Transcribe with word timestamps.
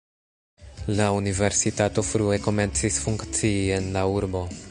La 0.99 1.05
universitato 1.19 2.01
frue 2.07 2.41
komencis 2.47 2.99
funkcii 3.05 3.55
en 3.79 3.93
la 3.99 4.07
urbo. 4.17 4.45